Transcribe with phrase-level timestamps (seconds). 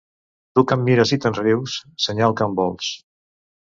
[0.59, 2.95] Tu que em mires i te'n rius, senyal que em vols.